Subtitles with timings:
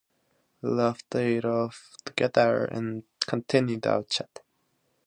[0.63, 4.39] We laughed it off together and continued our chat.